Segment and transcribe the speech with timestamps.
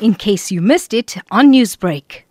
[0.00, 2.22] in case you missed it on Newsbreak.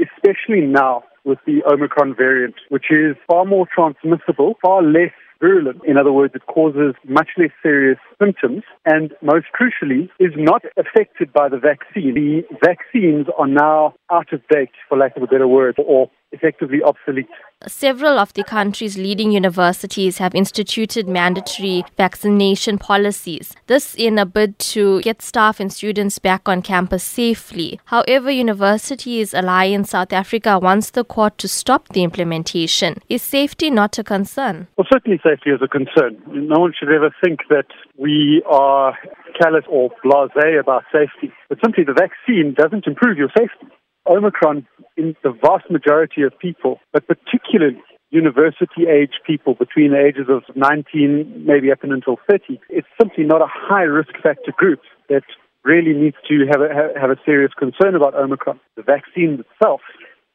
[0.00, 5.80] Especially now with the Omicron variant, which is far more transmissible, far less virulent.
[5.86, 11.32] In other words, it causes much less serious symptoms and most crucially is not affected
[11.32, 12.14] by the vaccine.
[12.14, 16.82] The vaccines are now out of date, for lack of a better word, or effectively
[16.82, 17.28] obsolete.
[17.66, 23.56] Several of the country's leading universities have instituted mandatory vaccination policies.
[23.66, 27.80] This in a bid to get staff and students back on campus safely.
[27.86, 33.00] However, Universities Alliance in South Africa wants the court to stop the implementation.
[33.08, 34.68] Is safety not a concern?
[34.76, 36.20] Well, certainly safety is a concern.
[36.28, 37.66] No one should ever think that
[37.96, 38.07] we
[38.48, 38.96] are
[39.40, 41.32] callous or blasé about safety.
[41.48, 43.66] But simply the vaccine doesn't improve your safety.
[44.06, 44.66] Omicron
[44.96, 47.80] in the vast majority of people, but particularly
[48.10, 53.42] university age people between the ages of 19, maybe up until 30, it's simply not
[53.42, 55.24] a high risk factor group that
[55.64, 58.58] really needs to have a, have a serious concern about Omicron.
[58.76, 59.82] The vaccine itself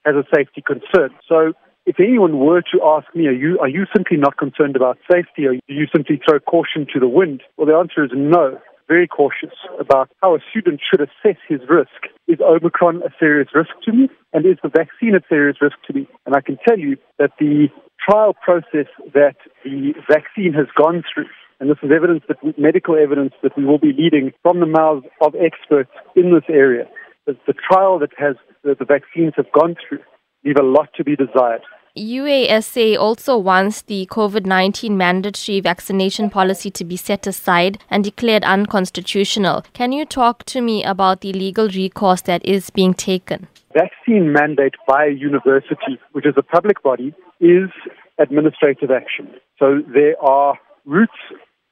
[0.06, 1.10] has a safety concern.
[1.28, 1.54] So
[1.86, 5.46] if anyone were to ask me, are you, are you simply not concerned about safety
[5.46, 7.44] or do you simply throw caution to the wind?
[7.58, 12.14] Well, the answer is no very cautious about how a student should assess his risk.
[12.28, 14.10] Is Omicron a serious risk to me?
[14.34, 16.08] And is the vaccine a serious risk to me?
[16.26, 17.68] And I can tell you that the
[18.00, 21.28] trial process that the vaccine has gone through,
[21.60, 25.06] and this is evidence that medical evidence that we will be leading from the mouths
[25.22, 26.86] of experts in this area,
[27.26, 30.00] that the trial that has that the vaccines have gone through
[30.46, 31.62] leave a lot to be desired.
[31.96, 38.44] UASA also wants the COVID 19 mandatory vaccination policy to be set aside and declared
[38.44, 39.64] unconstitutional.
[39.74, 43.48] Can you talk to me about the legal recourse that is being taken?
[43.76, 47.70] Vaccine mandate by a university, which is a public body, is
[48.18, 49.28] administrative action.
[49.60, 51.14] So there are routes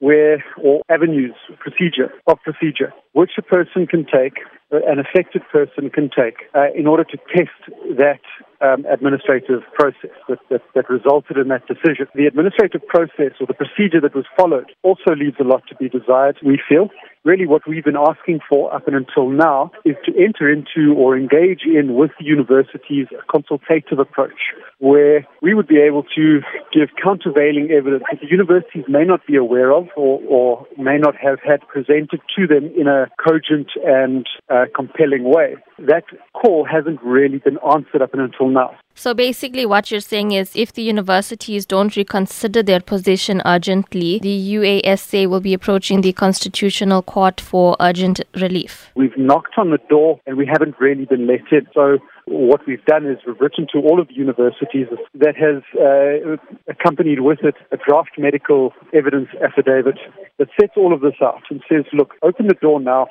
[0.02, 4.34] where, or avenues, procedure, of procedure, which a person can take,
[4.72, 7.52] an affected person can take, uh, in order to test
[7.98, 8.22] that
[8.62, 12.08] um, administrative process that, that, that resulted in that decision.
[12.16, 15.90] The administrative process or the procedure that was followed also leaves a lot to be
[15.90, 16.90] desired, we feel.
[17.24, 21.16] Really, what we've been asking for up and until now is to enter into or
[21.16, 26.42] engage in with the universities a consultative approach where we would be able to
[26.74, 31.16] give countervailing evidence that the universities may not be aware of or, or may not
[31.16, 35.56] have had presented to them in a cogent and uh, compelling way.
[35.80, 38.76] That call hasn't really been answered up until now.
[38.94, 44.56] So basically, what you're saying is if the universities don't reconsider their position urgently, the
[44.56, 48.92] UASA will be approaching the Constitutional Court for urgent relief.
[48.96, 51.68] We've knocked on the door and we haven't really been let in.
[51.74, 56.38] So what we've done is we've written to all of the universities that has uh,
[56.70, 59.98] accompanied with it a draft medical evidence affidavit
[60.38, 63.08] that sets all of this out and says, look, open the door now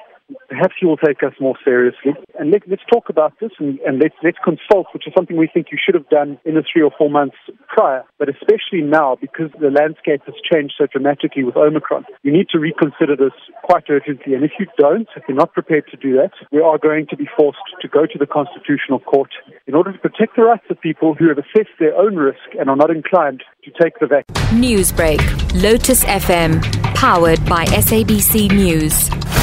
[0.49, 2.13] perhaps you will take us more seriously.
[2.39, 5.49] And let, us talk about this and, and let's, let's consult, which is something we
[5.53, 7.37] think you should have done in the three or four months
[7.69, 12.05] prior, but especially now because the landscape has changed so dramatically with Omicron.
[12.23, 13.33] You need to reconsider this
[13.65, 14.35] quite urgently.
[14.35, 17.17] And if you don't, if you're not prepared to do that, we are going to
[17.17, 19.31] be forced to go to the Constitutional Court
[19.67, 22.69] in order to protect the rights of people who have assessed their own risk and
[22.69, 24.61] are not inclined to take the vaccine.
[24.61, 25.21] Newsbreak,
[25.63, 26.61] Lotus FM,
[26.95, 29.40] powered by SABC News.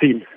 [0.00, 0.27] Vaccine.